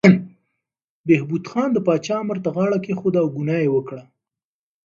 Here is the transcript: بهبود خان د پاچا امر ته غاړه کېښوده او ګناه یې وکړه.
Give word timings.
بهبود 1.07 1.43
خان 1.51 1.69
د 1.73 1.77
پاچا 1.85 2.15
امر 2.23 2.37
ته 2.45 2.49
غاړه 2.55 2.77
کېښوده 2.85 3.19
او 3.23 3.29
ګناه 3.35 3.61
یې 3.63 3.69
وکړه. 3.75 4.03